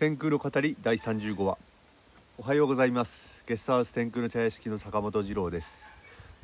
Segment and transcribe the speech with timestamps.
[0.00, 1.58] 天空の語り第35話。
[2.38, 3.42] おはようございます。
[3.46, 5.90] ゲストハウス天空の茶屋敷の坂本二郎です。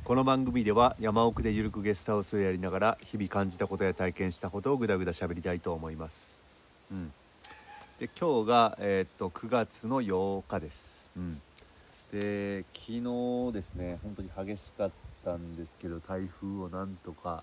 [0.05, 6.39] この番組では山奥でゆるくゲストハウスをやりながら日々感じたことや体験したことをぐだぐだ喋りたいと思います。
[6.93, 7.11] うん。
[7.99, 11.09] で今日がえーっと9月の8日です。
[11.17, 11.41] うん。
[12.13, 14.91] で昨日ですね本当に激しかっ
[15.25, 17.43] たんですけど台風をなんとか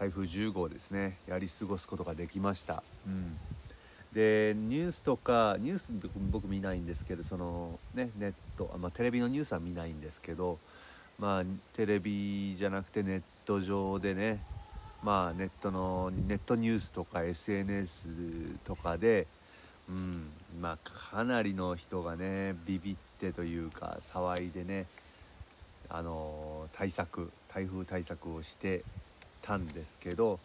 [0.00, 2.82] 台風10号ですねやり過ごすことができました。
[3.06, 3.38] うん。
[4.12, 5.88] でニュースとかニュース
[6.30, 10.58] 僕見ないんですけどそのねネットあ、まあ、テレビのニュースは見ないんですけど
[11.18, 11.42] まあ
[11.76, 14.42] テレビじゃなくてネット上でね
[15.02, 18.04] まあネットのネットニュースとか SNS
[18.64, 19.26] とかで
[19.88, 20.78] うんまあ
[21.10, 24.86] かなりの人がねビビってというか騒いでね
[25.90, 28.82] あの対策台風対策をして
[29.42, 30.38] たんですけど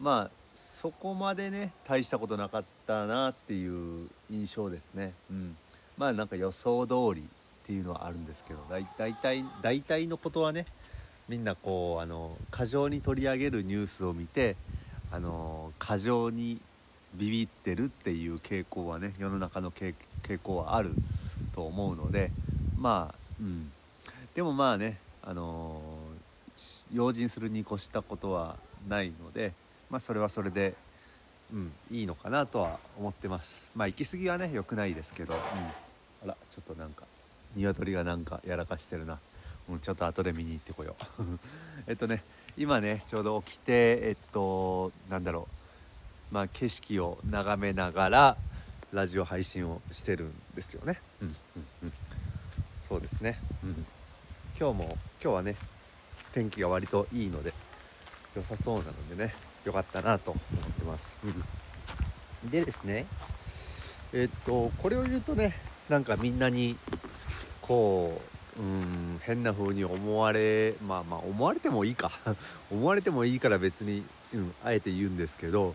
[0.00, 0.47] まあ
[0.80, 5.56] そこまでね大したことなかったなっていう印象ですね、うん、
[5.96, 9.16] まあなんか予想通りっていうのはあるんですけど大体
[9.62, 10.66] 大体のことはね
[11.28, 14.56] みんなこうあの過剰に取り上げるニュースを見て
[15.10, 16.60] あの過剰に
[17.14, 19.94] ビビってるっていう傾向はね世の中の傾
[20.42, 20.92] 向はある
[21.54, 22.30] と思うので
[22.76, 23.70] まあうん。
[24.34, 25.80] でもまあねあの
[26.92, 28.56] 用心するに越したことは
[28.88, 29.52] ないので
[29.90, 30.74] まあそれはそれで
[31.52, 33.70] うんいいのかなとは思ってます。
[33.74, 35.42] まあ行き過ぎはね良くないですけど、うん、あ
[36.26, 37.04] らちょっとなんか
[37.56, 39.18] 鶏がなんかやらかしてるな、
[39.68, 41.22] うん、ちょっと後で見に行ってこよう。
[41.88, 42.22] えっとね
[42.56, 43.72] 今ねちょうど起きて
[44.02, 46.34] えっとなんだろう。
[46.34, 48.36] まあ景色を眺めながら
[48.92, 51.00] ラジオ配信をしてるんですよね。
[51.22, 51.92] うんうんうん。
[52.86, 53.38] そうですね。
[53.64, 53.86] うん。
[54.58, 55.56] 今日も今日はね
[56.32, 57.54] 天気が割といいので
[58.34, 59.32] 良さそうなのでね
[59.68, 61.18] 良かったなと思ってます、
[62.42, 63.06] うん、でですね
[64.14, 65.54] えっとこれを言うとね
[65.90, 66.76] なんかみんなに
[67.60, 68.20] こ
[68.58, 72.10] ううん変な風に思われまあまあ思われてもいいか。
[72.72, 74.04] 思われてもいいから別に、
[74.34, 75.74] うん、あえて言うんですけど、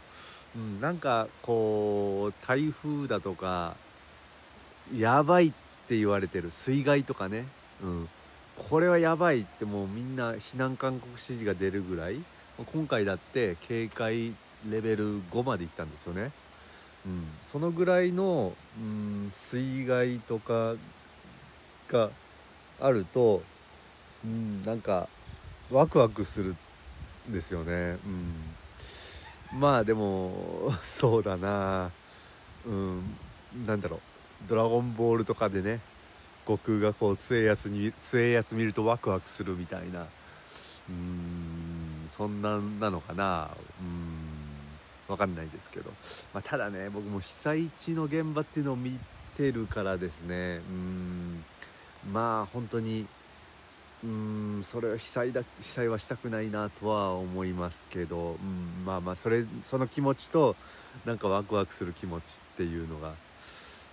[0.56, 3.76] うん、なんかこう台風だとか
[4.98, 5.52] やばいっ
[5.88, 7.46] て言われてる水害とかね、
[7.82, 8.10] うん、
[8.70, 12.22] これはやばいってもうみんな避難勧告指示が出るぐらい
[12.58, 14.34] 今回だって警戒
[14.70, 16.32] レベル5まで行ったんですよね、
[17.06, 20.76] うん、そのぐらいの、うん、水害とか
[21.90, 22.10] が
[22.80, 23.42] あると、
[24.24, 25.08] うん、なんか
[25.72, 26.56] ワクワクする
[27.30, 27.98] んですよね、
[29.52, 31.92] うん、まあでも そうだな。
[32.66, 33.18] うん。
[33.68, 34.00] なんだろう
[34.50, 35.80] 「ドラゴンボール」とかでね
[36.46, 40.08] 悟空がこう強いやつに強いやつ見るとワクワクするみたいな。
[40.90, 41.83] うん。
[42.18, 43.50] そんなんなのかな。
[43.82, 44.44] うん。
[45.08, 45.92] わかんないですけど、
[46.34, 48.98] まあ、ただね僕も被災地の現場っていうのを見
[49.36, 50.62] てるからですね。
[50.70, 51.44] うん。
[52.12, 53.06] まあ本当に
[54.04, 60.56] うんそれは被災だ被災はしたくないなとは思いますけど、うん、まあまあそれその気持ちと
[61.06, 63.14] なんかワクワクする気持ちっていうのが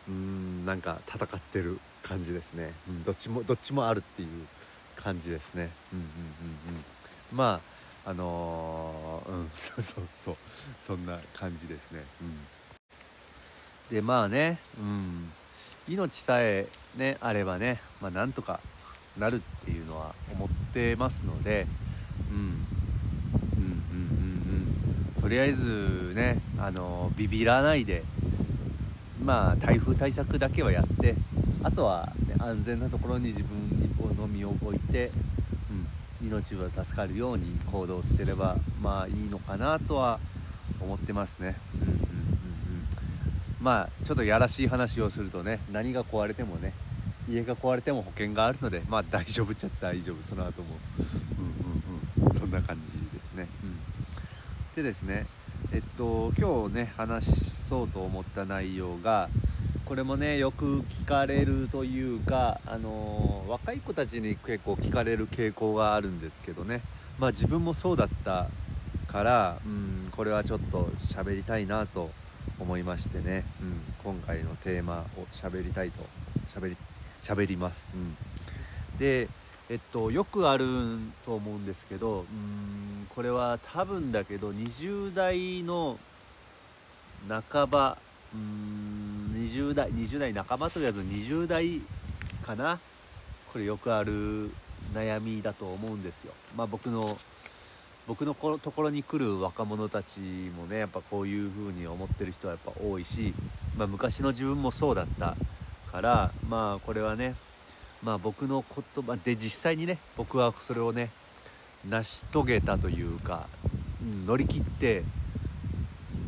[0.08, 4.28] うんなんか戦ってる感じですね、うん、どっちもどっちもあるっていう
[4.96, 5.70] 感じですね。
[5.92, 7.36] うんうんうんうん。
[7.36, 7.79] まあ
[8.10, 10.36] あのーうん そうそうそう
[10.80, 12.02] そんな感じですね。
[12.20, 13.94] うん。
[13.94, 15.30] でまあねうん。
[15.88, 16.66] 命さえ
[16.96, 18.60] ねあればねまあなんとか
[19.16, 21.66] なるっていうのは思ってますので
[22.30, 22.36] うん。
[22.36, 24.10] うんうん
[25.16, 28.02] うんとりあえずねあのビビらないで
[29.22, 31.14] まあ台風対策だけはやって
[31.62, 33.70] あとは、ね、安全なところに自分
[34.20, 35.10] の身を置いて、
[36.22, 40.20] 命は助かるように行動すればまあいいのかなとは
[40.80, 41.56] 思ってますね。
[41.74, 42.04] うんうんうんうん、
[43.60, 46.72] まあちょっとやらしい話をするとね何が壊れてもね
[47.28, 50.22] 家が壊れても保険があるのでまあ大丈夫っちゃ大丈夫。
[50.22, 50.76] その後も、
[51.38, 53.46] うんうんうん、そんな感じですね。
[53.62, 55.26] うん、でですね
[55.72, 59.28] えっと今日ね話そうと思った内容が
[59.90, 66.80] これもねよく聞かれるというか、あの若い子たちに結構聞かれる傾向があるんですけどね。
[67.18, 68.46] まあ自分もそうだった
[69.08, 72.12] から、うん、これはちょっと喋りたいなと
[72.60, 76.04] 思いましてね、うん、今回のテーマを喋りたいと
[76.54, 76.76] 喋り
[77.20, 78.16] 喋ります、うん、
[79.00, 79.26] で
[79.68, 80.66] えっとよくある
[81.26, 85.98] と思うんですけどうんこれは多分だけど20代の
[87.28, 87.98] 半ば
[88.34, 91.80] うーん20代20代半ばとりあえず20代
[92.44, 92.78] かな。
[93.52, 94.50] これよくある
[94.94, 96.32] 悩みだと思うんですよ。
[96.56, 97.18] まあ僕の
[98.06, 100.18] 僕のところに来る若者たち
[100.56, 103.34] もねやっぱこういう風に思ってる人はやっぱ多いし、
[103.76, 105.36] まあ、昔の自分もそうだった
[105.92, 107.36] からまあこれはね
[108.02, 111.10] まあ僕の言葉で実際にね僕はそれをね
[111.88, 113.46] 成し遂げたというか、
[114.02, 115.04] うん、乗り切って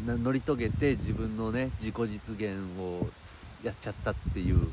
[0.07, 3.09] 乗り遂げて自分のね自己実現を
[3.63, 4.69] やっちゃったっていう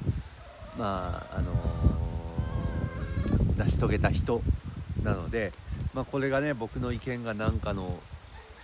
[0.77, 4.41] まああのー、成し遂げた人
[5.03, 5.53] なので、
[5.93, 7.99] まあ、これがね僕の意見が何かの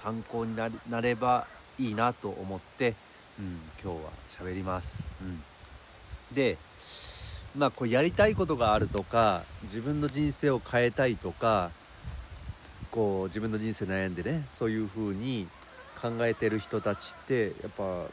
[0.01, 0.69] 参考にな
[1.01, 1.47] れば
[1.79, 2.95] いいなと思って、
[3.39, 5.09] うん、今日は喋ります。
[5.21, 5.43] うん、
[6.33, 6.57] で
[7.57, 11.71] まあこうやりたいことがあるとか自分の人生を変えたいとか
[12.91, 15.47] こう自分の人生悩んでねそういう風に
[16.05, 18.05] 考えてる人たちってやっぱ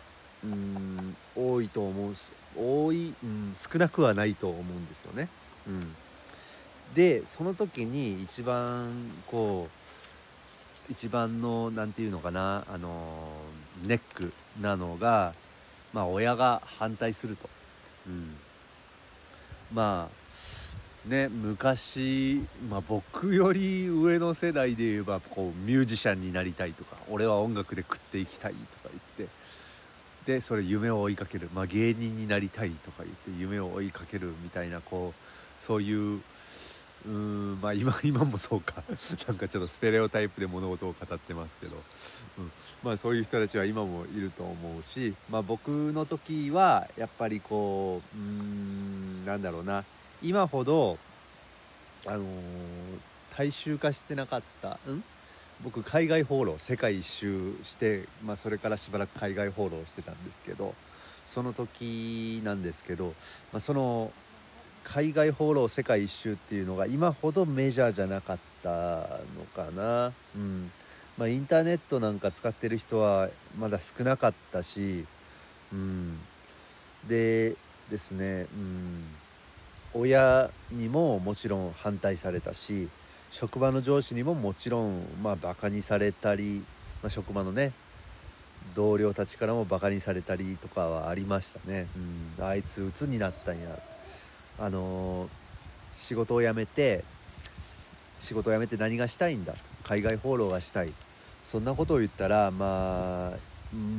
[0.44, 2.14] うん多いと思う
[2.56, 5.28] 多い、うん、少なくはないと思うんですよね。
[5.66, 5.94] うん、
[6.94, 8.90] でその時に一番
[9.26, 9.68] こ
[10.88, 13.28] う一番の何て言うのかなあの
[13.86, 15.32] ネックなのが、
[15.92, 17.48] まあ、親が反対すると。
[18.06, 18.36] うん
[19.72, 20.21] まあ
[21.06, 29.34] ね昔、まあ、僕より上の世代で言えばこうミュージシャンになりたいとか俺は音楽で食っていきたいとか言って
[30.26, 36.22] でそれ夢を追いかける、まあ、芸人になりたいとか言って夢を追いかけるみたいなこうそういう
[37.04, 38.82] うんまあ今 今もそうか。
[39.26, 41.76] なんかちょっとステレオタイプで物事を語ってますけど、
[42.38, 42.52] うん、
[42.84, 49.84] まあそういう人たちは今もいると思うし、まあ、僕の時はやっぱりこううんなんだろうな。
[50.22, 50.98] 今ほど
[52.06, 52.24] あのー、
[53.36, 55.02] 大衆化してなかったん？
[55.62, 60.74] 僕海外放浪世界一周して、まあ、それからしばらく海外放浪してたんですけど
[61.28, 63.14] その時なんですけど、
[63.52, 64.10] まあ、その
[64.84, 70.72] 海外放浪世界一周っていうのが今ほどメジャーじゃなかったのかな、うん。
[71.16, 75.06] まあ、インターネットなんか使ってる人はまだ少なかったし、
[75.72, 76.18] うん、
[77.06, 77.54] で
[77.90, 79.04] ですね、うん、
[79.94, 82.88] 親にももちろん反対されたし
[83.30, 86.64] 職場の上司にももちろんまあバカにされたり、
[87.02, 87.72] まあ、職場のね
[88.74, 91.86] 同僚たちからもバカにされたりとかはありましたね、
[92.38, 93.78] うん、あいつ鬱になったんや。
[94.58, 95.28] あのー、
[95.94, 97.04] 仕事を辞めて
[98.20, 99.54] 仕事を辞めて何がしたいんだ？
[99.82, 100.92] 海外放浪がしたい。
[101.44, 103.38] そんなことを言ったらまあ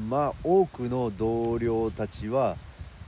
[0.08, 2.56] まあ多くの同僚たちは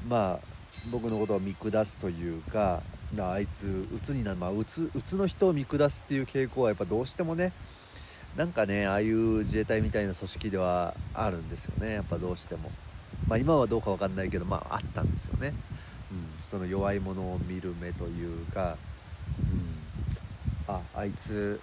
[0.09, 0.55] まあ
[0.91, 2.81] 僕のことを見下すというか
[3.17, 7.53] あいつ鬱になるまあ鬱鬱の人を見下すっていう傾向はやっぱどうしてもね
[8.35, 11.93] なんかねああいう自衛隊みたいな組織ではあるんですよね。
[11.93, 12.69] やっぱどうしても。
[13.27, 15.53] まあ今はどうか分かんないけどまああったんですよね。
[16.11, 18.77] うん、その弱いものを見る目というか、
[19.39, 21.61] うん、ああいつ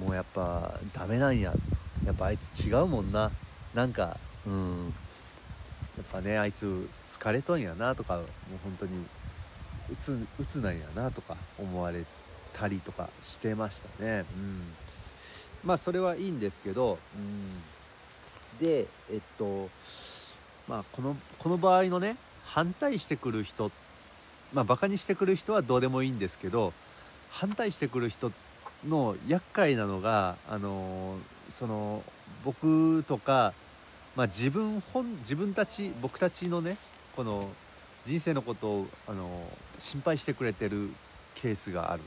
[0.00, 1.58] もうやっぱダメなんやと。
[2.04, 3.30] やっぱあいつ違うもんな。
[3.74, 4.92] なんかうん。
[5.98, 8.24] やっぱねあいつ疲れとんやなとかもう
[8.62, 8.92] 本当に
[9.90, 12.04] うつうつなんやなとか思われ
[12.52, 14.24] たりとかしてましたね。
[14.36, 14.62] うん。
[15.64, 19.68] まあそれはいいんですけど、うん、でえっと
[20.68, 23.72] まあこのこの場合のね反対してくる人
[24.52, 26.72] まあバカにしてくる人はどうでもいいんですけど
[27.30, 28.30] 反対してくる人
[28.86, 31.16] の厄介なのがあの
[31.50, 32.04] その
[32.44, 33.52] 僕とか、
[34.18, 36.76] まあ、自分本自分たち僕たちのね
[37.14, 37.48] この
[38.04, 39.28] 人生のことをあの
[39.78, 40.90] 心配してくれてる
[41.36, 42.02] ケースがある、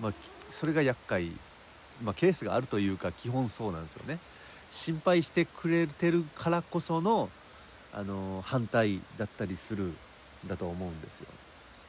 [0.00, 0.12] まあ、
[0.50, 1.30] それが厄介、
[2.02, 4.18] まあ、ケースがあるというか基本そうなんですよね。
[4.72, 7.30] 心配してくれてるからこその
[7.94, 9.92] あの反対だったりする
[10.48, 11.28] だと思うんですよ。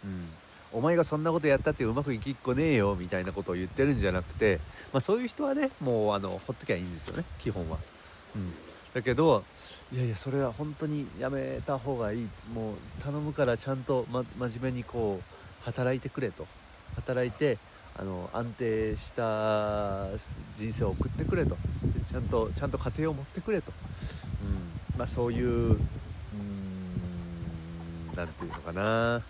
[0.06, 0.28] うん、
[0.74, 4.60] お前がそんなことやったってうまくいきっこねえよみたいなことを言ってるんじゃなくて、
[4.94, 7.80] まあ、そういう人はねもうあのほっときゃいいんですよね基本は。
[8.36, 8.54] うん、
[8.94, 9.44] だけど
[9.94, 12.28] いやいやそれは本当にやめた方がいい。
[12.54, 16.46] もう頼むからちゃんと、ま、真面目にこう働いてくれと。
[16.96, 17.58] 働いて
[17.96, 20.08] あの安定した
[20.58, 21.58] 人生を送ってくれと。
[22.10, 23.72] ちゃんとちゃんと家庭を持ってくれと、
[24.44, 24.98] うん。
[25.00, 25.78] まあ、そういう
[28.18, 29.22] 何て言うのかな。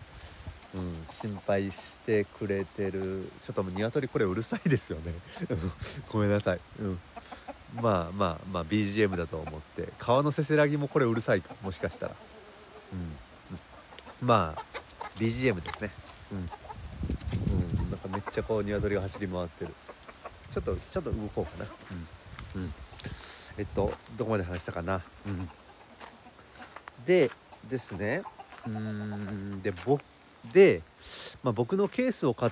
[0.75, 3.29] うん、心配してくれてる。
[3.45, 5.13] ちょっともう鶏これうるさいですよね。
[6.09, 6.99] ごめんなさい、うん、
[7.75, 12.15] まあまあまあ BGM だと思って川のせせらぎもこれうるさいかもしかしたら。
[12.93, 13.59] うん、
[14.27, 14.61] まあ
[15.17, 15.91] BGM ですね。
[16.31, 19.73] うん、うん、なんかめっちゃこう鶏が走り回ってる。
[20.53, 21.69] ちょっとちょっと動こうかな。
[22.55, 22.73] うん、うん、
[23.57, 25.03] えっとどこまで話したかな。
[25.25, 25.49] うん。
[27.05, 27.29] で
[27.69, 28.23] ですね。
[28.65, 29.61] うん。
[29.61, 30.01] で僕
[30.53, 30.81] で、
[31.43, 32.47] まあ、僕のケースを語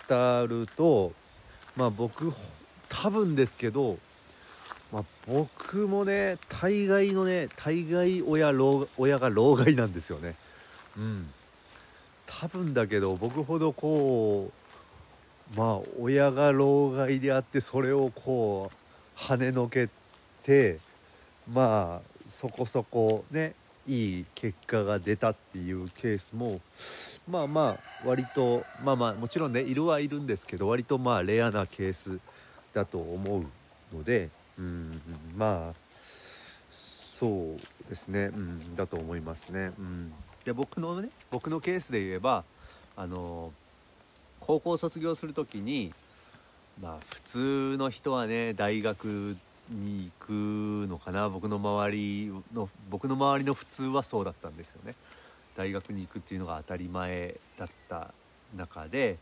[0.48, 1.14] ると、
[1.76, 2.34] まあ、僕
[2.90, 3.98] 多分ですけど
[4.92, 10.36] まあ、僕もね大概のね大概親老親が老害なんですよね。
[10.98, 11.30] うん。
[12.28, 19.90] 多分だけど僕ほどこうまあ親が老害であってそれをこう跳ねのけ
[20.44, 20.80] て
[21.52, 23.54] まあそこそこね
[23.88, 26.60] いい結果が出たっていうケースも
[27.30, 32.20] まあまあ割とまあまあもちろんねいるはいるんですけど割とまあレアなケース
[32.74, 33.46] だと思う
[33.96, 35.02] のでうん
[35.38, 35.74] まあ
[37.20, 39.72] そうですね、うん、だと思いますね。
[39.80, 42.44] うん、で僕のね僕のケースで言えば
[42.98, 43.52] あの
[44.42, 45.94] 高校卒業する時に
[46.82, 49.38] まあ普通の人はね大学
[49.70, 51.30] に行くのかな。
[51.30, 54.94] 僕の周りの僕の周りの普通はそうだったんですよね。
[55.56, 58.14] 大学に行くっていうのが当たり前だった
[58.56, 59.18] 中で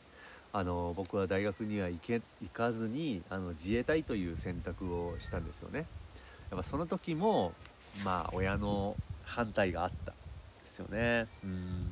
[0.55, 5.88] あの僕は大学には行け行かずにあの自衛隊という選択をしたんですよね。
[6.51, 7.53] やっぱその時も
[8.05, 10.17] まあ親の反対があったで
[10.65, 11.27] すよね。
[11.43, 11.91] うん。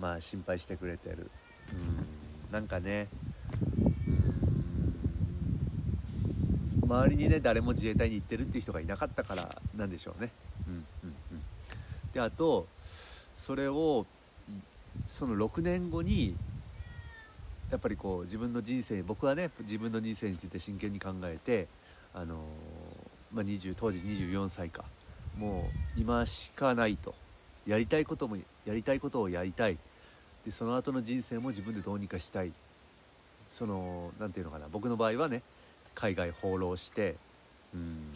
[0.00, 1.28] まあ心配してくれてる。
[1.72, 2.52] うん。
[2.52, 3.08] なんかね
[6.86, 10.30] 周りにね誰も自衛隊に行ってるっていう人がいなかったからなんでしょうね。
[10.68, 10.84] うんうん
[11.32, 11.42] うん、
[12.12, 12.68] であと
[13.34, 14.06] それを
[15.06, 16.36] その6年後に
[17.70, 21.66] やっぱりこう自分の人生僕はね自分の人生について真剣に考えて
[22.14, 22.38] あの
[23.32, 24.84] まあ、20当時24歳か。
[25.36, 27.14] もう今しかないと。
[27.66, 29.76] やりたいこともやりたいことをやりたい。
[30.44, 32.52] でその後の人生も自分でどうにかしたい。
[33.48, 34.66] その何て言うのかな。
[34.72, 35.42] 僕の場合はね
[35.94, 37.16] 海外放浪して、
[37.74, 38.12] うん、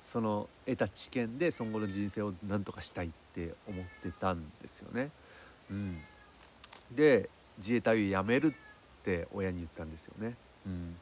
[0.00, 5.10] その得た知見でその後の人生を何とかしたいって思ってたんですよね。
[5.70, 6.00] うん、
[6.90, 7.28] で
[7.58, 10.34] 自衛隊を辞めるって親に言ったんですよね。
[10.66, 10.96] うん、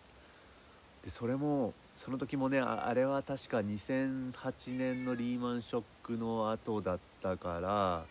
[1.04, 4.32] でそれもその時もねあれは確か2008
[4.76, 8.04] 年のリーマンショックの後だったから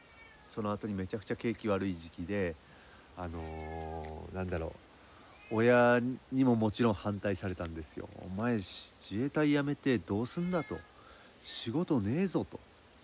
[0.48, 2.56] その後にめちゃくちゃ景気悪い時期で
[3.18, 4.68] あのー、なんだろ
[5.52, 6.00] う親
[6.32, 10.78] にももちろん反対されたんですよ「お前自衛隊辞めてどうすんだ」と
[11.42, 12.60] 「仕事ねえぞ」と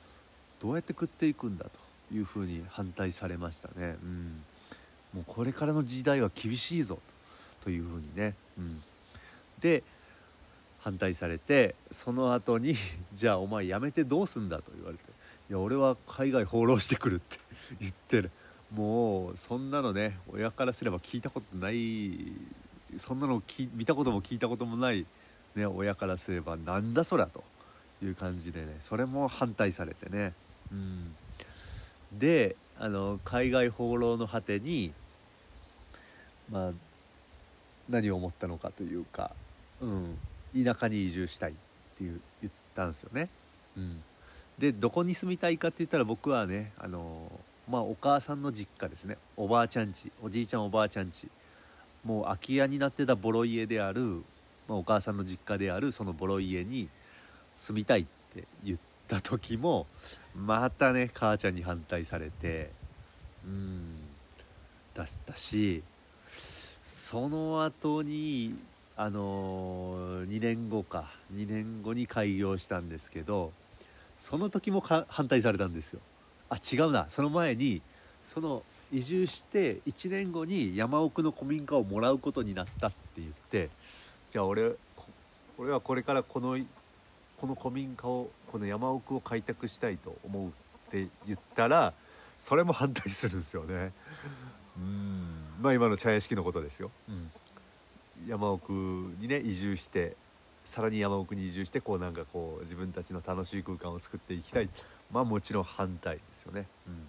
[0.61, 1.65] 「どうやって食っていくんだ」
[2.09, 3.97] というふうに反対されましたね。
[4.03, 4.43] うん
[5.15, 6.99] もうこれからの時代は厳しいぞ
[7.63, 8.83] というふうにね、うん、
[9.61, 9.81] で
[10.81, 12.75] 反対されてその後に
[13.15, 15.03] 「じゃあお前辞めてどうすんだ」と言われて
[15.49, 17.39] 「いや俺は海外放浪してくる」って
[17.79, 18.31] 言ってる。
[18.73, 22.33] もうそんなのね親からすれば聞いたことない
[22.97, 23.41] そんなの
[23.73, 25.05] 見たことも聞いたこともない、
[25.55, 27.43] ね、親からすればなんだそりゃと
[28.03, 30.33] いう感じでねそれも反対されてね、
[30.71, 31.15] うん、
[32.11, 34.91] であの海外放浪の果てに
[36.49, 36.71] まあ
[37.89, 39.31] 何を思ったのかというか、
[39.81, 40.17] うん、
[40.63, 41.53] 田舎に移住したいっ
[41.97, 43.29] ていう言ったんですよね。
[43.77, 44.01] うん、
[44.57, 47.31] でどこに住みたいかって言ったら僕はねあの
[47.69, 49.17] まあお母さんの実家ですね。
[49.37, 51.27] おばあちゃんちおじいちゃんおばあちゃんち
[52.03, 54.23] もう空き家になってたボロ家である、
[54.67, 56.87] まあ、お母さんの実家であるそのボロ家に
[57.55, 59.87] 住みたいって言った時も
[60.35, 62.69] またね母ちゃんに反対されて
[63.45, 63.95] うん
[64.95, 65.83] 出したし
[67.15, 68.55] その後に
[68.97, 73.53] あのー、2年後か2年後に開業したんですけど
[74.19, 76.01] その時も反対されたんですよ。
[76.49, 77.81] あ違うなその前に
[78.25, 83.69] その移住して1年後に山奥の古民家をもらうことになったって言って
[84.29, 84.73] じゃあ俺
[85.57, 86.59] 俺はこれからこの
[87.39, 90.51] この古民家をこの山奥を開拓したいと思うっ
[90.91, 91.93] て言ったら
[92.37, 93.93] それも反対するんですよね。
[94.77, 95.24] うん
[95.65, 96.91] まあ今の茶屋敷のことですよ。
[97.09, 97.31] うん、
[98.27, 100.15] 山奥にね移住して
[100.63, 104.69] さらに山奥に移住してこうなんかこう自分たちの楽しい空間を作っていきたい
[105.11, 106.67] まあもちろん反対ですよね。
[106.87, 107.07] うん、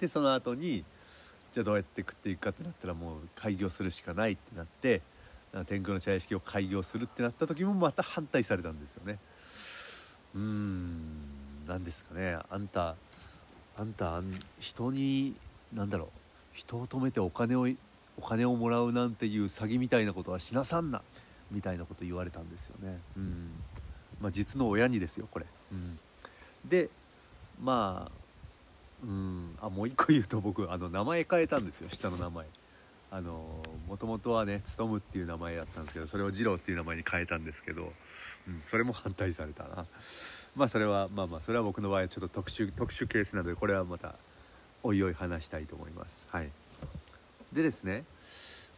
[0.00, 0.84] でその後に
[1.52, 5.02] じゃあどうやって食っていくかってなったらもう開業するしかないってなって
[5.66, 9.18] 天空の茶屋敷を開業するってなった時もまた反対されたんですよね。
[10.34, 11.02] うーん
[11.68, 12.94] 何ですかねあんた
[13.76, 14.22] あんた
[14.60, 15.34] 人に
[15.74, 16.19] 何だろう
[16.60, 17.66] 人を止めてお金を
[18.18, 21.00] お金をもらうなんていう詐欺みたいなことはしなさんな
[21.50, 22.98] みたいなこと言われたんですよね。
[23.16, 23.50] うん。
[24.20, 25.46] まあ、実の親にですよこれ。
[25.72, 25.98] うん。
[26.68, 26.90] で
[27.62, 28.12] まあ
[29.02, 29.56] うん。
[29.62, 32.46] あもう一個言うと僕あの名前変えたんですよ下の名前。
[33.12, 33.42] あの
[33.88, 37.92] もともとはね勉っていう名前だったんですけどそれを次郎っていう名前に変えたんですけど、
[38.46, 39.86] うん、それも反対されたな。
[40.54, 44.14] まあそれはまあまあそれは僕の場合はちょっと特殊特殊ケースなのでこれはまた
[44.82, 46.48] おいおい話したいと思いますはい
[47.52, 48.04] でですね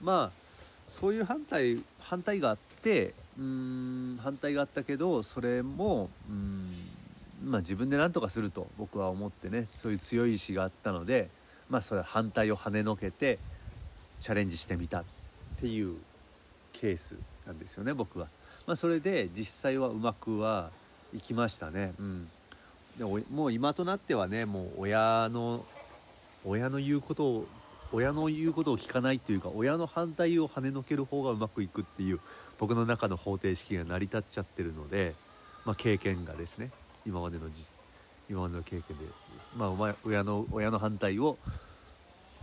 [0.02, 0.42] まあ
[0.88, 6.64] そういう反対反対があってうん反対があったけどそれもうん
[7.44, 11.28] まあ自分で何とかすると僕は思ってねそういう強い意志があったので
[11.70, 13.38] まあそれは反対を跳ねのけて
[14.20, 15.04] チャレンジしてみたっ
[15.60, 15.96] ていう
[16.72, 17.16] ケース
[17.46, 18.26] なんですよね僕は。
[18.66, 20.70] まあ、それで実際はうまくは
[21.14, 21.92] いきましたね。
[21.98, 22.28] うん、
[22.96, 25.64] でもう今となってはねもう親の
[26.44, 27.46] 親の言うことを
[27.92, 32.20] 親の言うことを聞かないっていうか親の反対を跳ねのける方がうまくいくっていう
[32.58, 35.14] 僕の中の方程式が成り立っちゃってるので、
[35.64, 36.70] まあ、経験がですね
[37.06, 37.44] 今までの
[38.30, 39.04] 今までの経験で、
[39.56, 41.36] まあ、親の親の反対を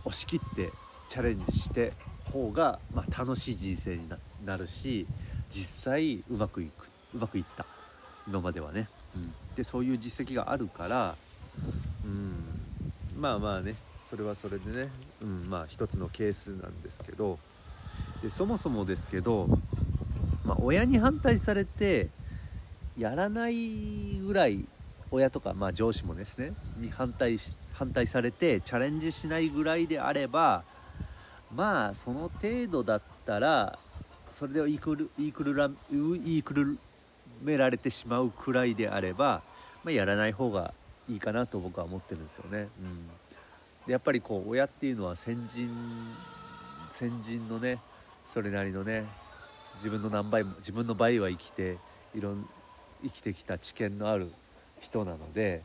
[0.04, 0.70] 押し切って
[1.08, 1.92] チャレンジして
[2.32, 4.08] 方が、まあ、楽しい人生に
[4.44, 5.06] なるし
[5.50, 7.66] 実際うまくいくうまくいった。
[8.28, 11.16] 今まではね、うん、でそういう実績があるから、
[12.04, 12.34] うん、
[13.20, 13.74] まあまあね。
[14.10, 14.88] それはそれでね、
[15.22, 17.38] うん、まあ一つのケースなんですけど
[18.24, 19.46] でそもそもですけど、
[20.44, 22.08] まあ、親に反対されて
[22.98, 24.64] やらないぐらい
[25.12, 30.64] 親とか、まあ、上司もですねに反対し反対されてチャレンジしないぐらいであれば
[31.54, 33.78] まあその程度だったら
[34.28, 36.78] それで言いくる言いくるら言いくる
[37.42, 39.42] められてしまうくらいであれば、
[39.84, 40.74] まあ、やらない方が
[41.08, 42.68] いいかなと僕は思ってるんですよね。
[42.80, 43.08] うん、
[43.90, 45.68] やっぱりこう親っていうのは先人
[46.90, 47.78] 先人のね
[48.24, 49.04] それなりのね
[49.78, 51.76] 自分の何倍も自分の倍は生きて
[52.14, 52.48] いろん
[53.02, 54.30] 生きてきた知見のある
[54.78, 55.62] 人なので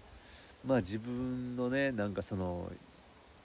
[0.65, 2.71] まあ自分のねなんかその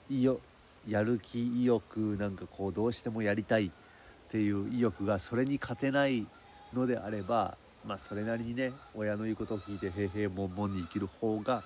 [0.09, 0.41] 意欲
[0.89, 3.71] やる気意欲なんかこうどうしてもやりたいっ
[4.31, 6.25] ていう意欲がそれに勝てない
[6.73, 11.61] のであればまあそれなりにね親の言うことを聞いて平々凡々に生きる方が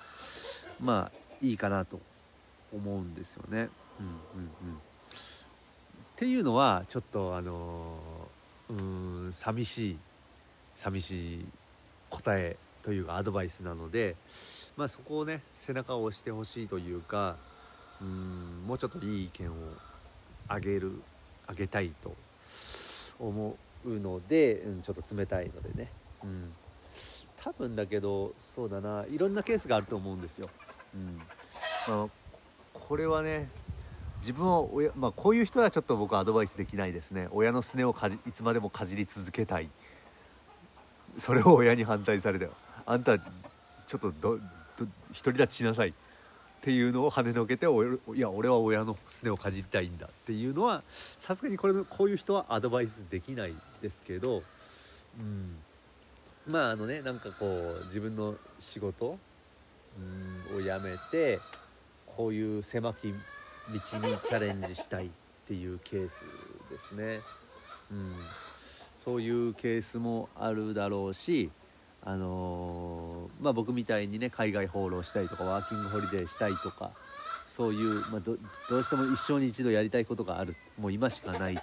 [0.78, 1.98] まあいいかなと
[2.76, 3.56] 思うんですよね。
[3.58, 4.78] うんうんうん、っ
[6.16, 7.98] ていうのはちょっとあの
[8.68, 9.98] うん寂しい
[10.74, 11.46] 寂しい
[12.10, 14.16] 答えというかアドバイスなので、
[14.76, 17.36] まあ、そこをね背中を押してほしいというか
[18.00, 19.52] うんもうちょっといい意見を
[20.48, 21.00] あげる
[21.46, 22.14] あげたいと
[23.18, 25.90] 思うので、うん、ちょっと冷たいのでね、
[26.22, 26.52] うん、
[27.42, 29.04] 多分だけどそうだな。
[29.08, 30.48] いろんなケースがあると思うんですよ。
[30.94, 31.16] うん。
[31.88, 32.08] まあ、
[32.88, 33.48] これはね
[34.20, 37.28] 自分は親、まあ、こういう人はちょっと僕はアドバイスできないですね。
[37.32, 39.68] 親のすねをかじいつまでもかじり続けたい。
[41.18, 42.48] それを親に反対されて
[42.84, 44.38] あんたちょっとど
[45.22, 45.90] 独り立ちしなさい。
[45.90, 45.92] っ
[46.66, 50.06] ていうのを跳ねのけていや俺は親のすねをかじりたいんだ。
[50.06, 54.42] っていうのはさすがにこれこういう人はアドバイスできないですけど、
[55.18, 55.56] うん、
[56.48, 57.46] まああのねなんかこ
[57.82, 59.16] う自分の仕事、
[60.50, 61.38] うん、をやめて
[62.16, 63.14] こういう狭き道
[63.72, 65.08] にチャレンジしたいっ
[65.46, 66.24] ていうケース
[66.70, 67.20] ですね。
[67.90, 68.14] うん、
[68.98, 71.50] そういうケースもあるだろうし
[72.02, 76.92] あのー、まあ、僕みたいにね海外放浪したいとかワーキングホリデーしたいとか
[77.46, 81.54] そういう、まあ、どうしても一生に一度やりたいことがあるもう今しかない、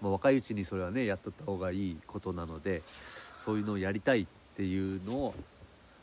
[0.00, 2.82] まあ、若いうちにそれはねやっとった方がいいことなので
[3.44, 5.34] そういうのをやりたいっていうのを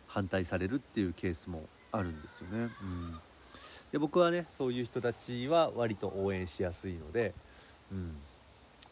[0.08, 2.70] 反対されるっていうケースもあるんですよね。
[2.82, 3.20] うん、
[3.94, 7.32] で僕はねそういう人たちは割と応援しやすいので、
[7.92, 8.12] うん、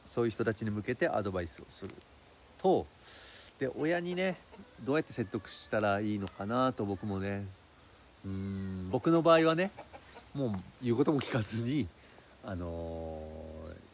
[0.05, 1.95] そういう人たちに向けてアドバイスをする
[2.59, 2.85] と
[3.59, 4.37] で親にね
[4.83, 7.43] どうやって説得したらいいのかなと僕もね
[8.23, 9.71] うん僕の場合はね
[10.35, 10.51] もう
[10.83, 11.87] 言うことも聞かずに、
[12.45, 13.19] あの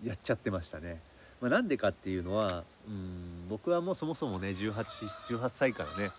[0.04, 1.00] ー、やっちゃってましたね。
[1.42, 6.12] まあ、なんでかっていうのはうん僕はもうそもそもね 18, 18歳からね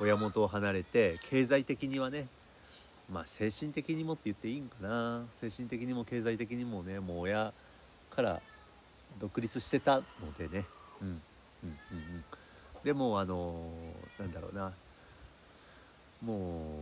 [0.00, 2.26] 親元を離れて経済的にはね
[3.12, 5.24] まあ精神的にもって言っていいんかな。
[5.40, 7.52] 精神的にも経済的にもねもう親
[8.10, 8.40] から
[9.20, 10.04] 独立してたの
[10.38, 10.64] でね。
[11.00, 11.18] うんうんうん
[11.64, 12.24] うん。
[12.84, 13.70] でもあの
[14.18, 14.72] なんだろうな。
[16.24, 16.78] も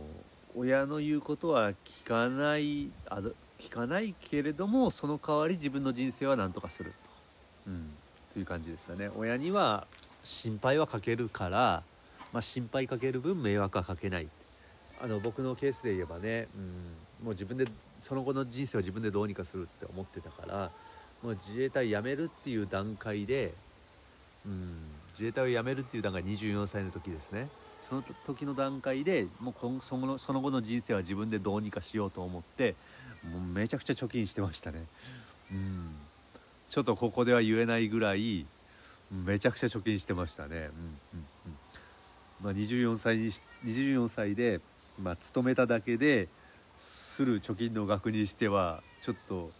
[0.55, 3.21] う親の言うことは聞かないあ
[3.59, 6.93] 聞かないけれどもその代わり自分の人生は何とかする
[7.65, 7.89] と,、うん、
[8.33, 9.09] という感じでしたね。
[9.15, 9.85] 親には
[10.23, 11.83] 心配はかけるから、
[12.33, 14.27] まあ、心配かける分迷惑はかけない。
[15.01, 17.65] あの僕のケースで言えばね、うん、もう自分で
[17.99, 20.71] その後の人生は自分でどうにかするって思ってたから
[21.21, 23.53] もう自衛隊辞めるっていう段階で、
[24.45, 24.77] うん、
[25.13, 27.49] 自衛隊を辞めるっていう段階24歳の時ですね。
[27.87, 32.73] その時の段階でもうそのその後の人生は自分でどうにかしようと思って
[33.31, 34.85] もうめちゃくちゃ貯金してましたね。
[35.51, 35.95] うん。
[36.69, 38.45] ちょっとここでは言えないぐらい
[39.11, 40.49] めちゃくちゃ貯金してましたね。
[40.49, 40.69] うんうん
[41.45, 41.55] うん。
[42.41, 43.31] まあ、24歳に
[43.65, 44.59] 24歳で、
[45.01, 46.27] まあ、勤めただけで
[46.77, 49.51] する貯金の額にしてはちょっと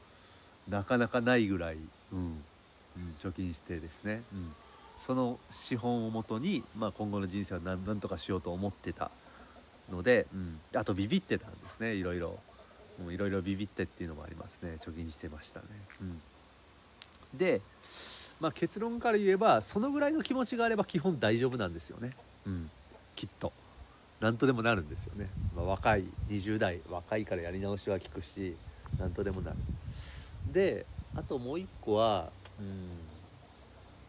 [0.67, 1.77] なかなかないぐらい、
[2.11, 4.53] うんうん、貯金してですね、うん。
[4.97, 9.11] その資本をもとに、まあ、今後の人生は何何とかしようと思ってた
[9.91, 12.39] ので、うん、あとビビってたんですねいろいろ。
[12.97, 15.65] もういろいろビビってっていうのもありますね貯金してましたね、
[15.99, 16.03] う
[17.35, 17.59] ん、で、
[18.39, 22.11] まあ、結論から言えばそのぐらいの気持ちがあれば基本大丈夫なんですよね、
[22.47, 22.69] うん、
[23.13, 23.51] きっと。
[24.19, 28.55] 何とでもなるんですよね、まあ、若い20代若いからやり直しは効くし
[28.99, 29.57] 何とでもなる。
[30.51, 32.87] であともう一個はうん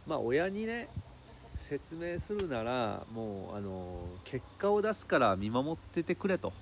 [0.07, 0.89] まあ親にね
[1.27, 6.53] 説明するならもうあの結果を出すから見守っててくれと。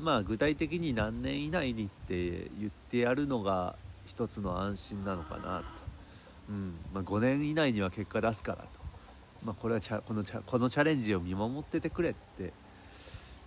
[0.00, 3.76] まあ具体的に何年以内にって言ってやるのが
[4.06, 5.64] 一つの安心なのかなと、
[6.48, 8.81] うんまあ、5年以内には結果出すからと、
[9.44, 12.52] まあ、これはチャこのチャこのチャレンジを見守っててくれって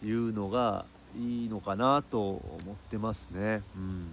[0.06, 0.86] いうのが
[1.18, 2.42] いいのかなと思
[2.74, 3.62] ってますね。
[3.76, 4.08] うん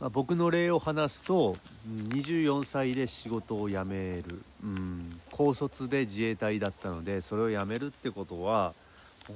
[0.00, 1.56] まあ、僕の例を話すと
[1.88, 8.74] 24歳で仕事を辞める、うん、高卒で自衛隊だったのでそれを辞めるってことは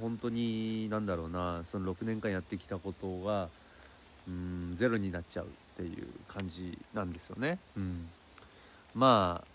[0.01, 3.49] 本当に何だろうなその6年間やってきたことが、
[4.27, 7.59] うん、ゼロになっちゃうっていう感じなんですよね。
[7.75, 8.07] うん、
[8.95, 9.52] まあ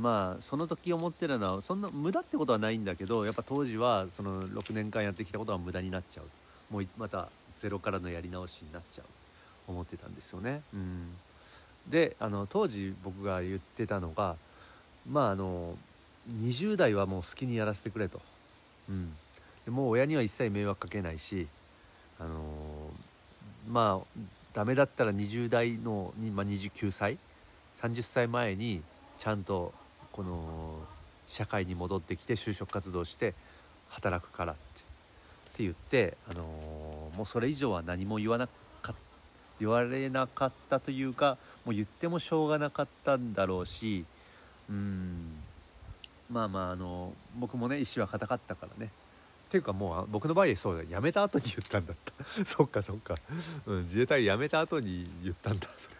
[0.00, 9.04] まあその時思ってるのはそんな無駄ってことはないんだけどやっぱ当時はその6年間やってきたことは無駄になっちゃうもうまたゼロからのやり直しになっちゃう。
[9.68, 10.62] 思ってたんですよね。
[10.74, 11.12] うん、
[11.88, 14.36] であの当時僕が言ってたのが
[15.08, 15.76] まああの
[16.42, 18.20] 20代はもう好きにやらせてくれと、
[18.88, 19.12] うん、
[19.64, 21.46] でもう親には一切迷惑かけないし
[22.18, 22.34] あの
[23.70, 24.20] まあ
[24.54, 27.18] ダメだったら20代の、まあ、29歳
[27.74, 28.82] 30歳前に
[29.18, 29.72] ちゃんと
[30.12, 30.74] この
[31.26, 33.34] 社会に戻ってきて就職活動して
[33.88, 36.42] 働くからってって言って、あの
[37.16, 38.48] もうそれ以上は何も言わな
[38.80, 38.94] か
[39.58, 44.04] 言われなかったというかもう言ってもしょうがなかったんだろうし
[44.70, 45.32] うん
[46.30, 48.92] まあまああの僕もね意思は固かったからね。
[49.48, 52.12] っていうかもう僕の場合そうだ辞めた後に言ったんだった。
[52.46, 53.16] そっかそっか、
[53.66, 55.96] うん、自衛隊辞めた後に言ったんだそれ、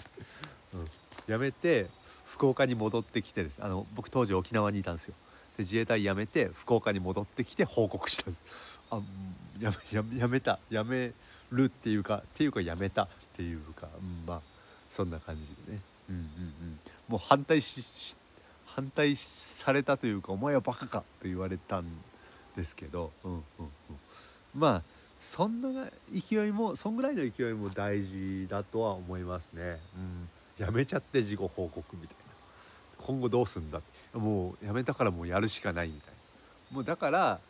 [0.75, 0.87] うん、
[1.27, 1.89] 辞めて
[2.39, 3.59] 福岡に戻ってきてです。
[3.61, 5.15] あの僕当時沖縄にいたんですよ。
[5.57, 8.45] で自衛隊辞めて福岡に戻ってきて報告したんです。
[8.93, 9.01] あ
[9.61, 9.73] や
[10.03, 10.61] めやめた。
[10.71, 11.11] やめ
[11.51, 13.03] るっていうかっていうかやめた。
[13.03, 14.41] っていうか、うん、まあ
[14.89, 15.81] そんな感じでね。
[16.11, 16.81] うんうんうん。
[17.09, 17.85] もう反対し
[18.67, 21.87] 反対されたというか「お前はバカか」と言われたん
[22.55, 23.71] ですけど、うんうんうん、
[24.55, 24.83] まあ
[25.21, 29.81] そんな勢いもそんぐらいの勢いも大事だとは思いますね、
[30.61, 32.28] うん、やめちゃって事後報告みたいな。
[33.09, 33.81] 今後どうすんだ？
[34.13, 36.13] もうやめたからもうやるしかないみたい
[36.71, 36.77] な。
[36.77, 37.41] もうだから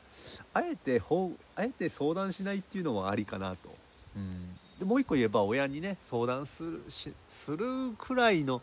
[0.54, 3.68] あえてほあえて相談しないっていうのもありかなと、
[4.14, 8.62] うん、でもう一個言えば親にね相談するしするくらいの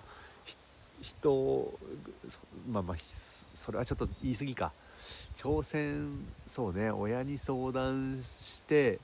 [1.01, 1.77] 人
[2.71, 2.97] まあまあ
[3.53, 4.71] それはちょっと言い過ぎか。
[5.35, 8.99] 挑戦そうね親に相談して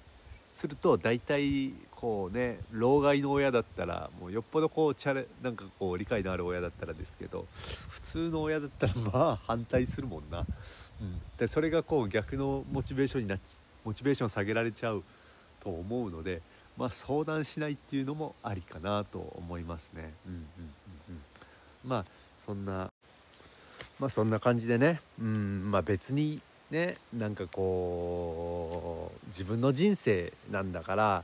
[0.53, 7.45] すると大体こうね老害の親だったらもうよっぽどこうチャレなんかこう理解のある親だったらですけど
[7.89, 13.39] 普通の親だったらまあ反対するもんな、うん、でそれがこう逆のモチベーションになっ
[13.83, 15.03] モチベーション下げられちゃう
[15.59, 16.41] と思うので
[16.77, 20.13] まあ相談しないっていうのもありかなと思いますね。
[20.25, 20.45] うんうんうん
[21.09, 22.05] うん、まあ
[22.45, 22.91] そんな
[23.99, 25.01] まあそんな感じでね。
[25.19, 31.23] うんまあ別にねなんかこう自分の人生なんだから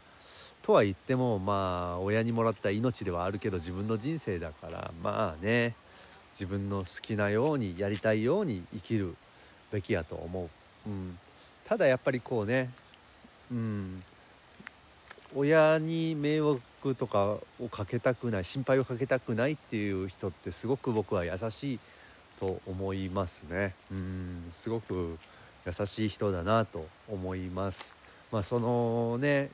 [0.61, 5.73] とは言ってもまあ親にもらった命ではあるけど自分の人生だからまあね
[6.33, 9.15] 自分の好きなようにやりたいように生きる
[9.71, 10.43] べきやと思
[10.85, 11.17] う、うん、
[11.65, 12.69] ただやっぱりこうね
[13.51, 14.03] うん。
[15.35, 21.79] 親に迷惑とかをかけたくない心配をかけたくないっていう人ってすごく僕は優しい
[22.39, 23.73] と思いますね。
[23.91, 24.47] うん。
[24.51, 25.17] すごく
[25.67, 27.93] 優しい人だなと思います。
[28.31, 29.49] まあそのね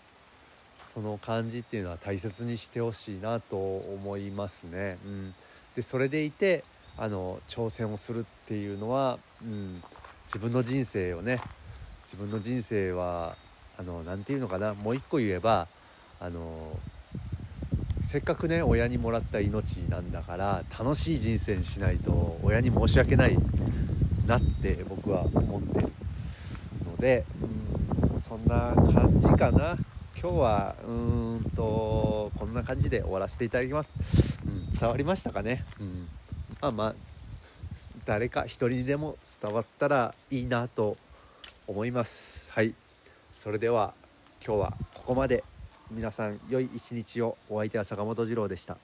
[0.93, 5.33] その感じっていうのは大切にしてほしいなと思いますね、うん、
[5.75, 6.63] でそれでいて
[6.97, 9.81] あの挑戦をするっていうのは、うん、
[10.25, 11.39] 自分の人生をね
[12.03, 13.37] 自分の人生は
[13.77, 15.67] あの何て言うのかなもう一個言えば
[16.19, 16.77] あの
[18.01, 23.37] せっかくね親にもらった命なんだから楽しい人生にしないと親に申し訳ない
[24.27, 25.93] なって僕は思ってる
[27.03, 27.25] で、
[28.13, 29.77] うん、そんな感じかな。
[30.19, 36.07] 今日はうーんとこんな感じで終わらせていただきます、うん、伝わりましたかね、うん、
[36.61, 36.95] まあまあ
[38.05, 40.95] 誰か一人にでも伝わったらいいなと
[41.67, 42.51] 思います。
[42.51, 42.73] はい。
[43.31, 43.93] それでは
[44.45, 45.43] 今日はここまで。
[45.91, 47.37] 皆さん良い一日を。
[47.49, 48.77] お相手は坂本二郎でした